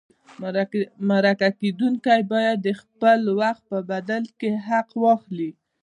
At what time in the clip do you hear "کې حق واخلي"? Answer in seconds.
4.39-5.51